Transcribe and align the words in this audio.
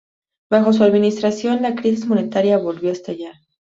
Bajo 0.49 0.73
su 0.73 0.83
administración, 0.83 1.61
la 1.61 1.75
crisis 1.75 2.07
monetaria 2.07 2.57
volvió 2.57 2.89
a 2.89 2.93
estallar. 2.93 3.35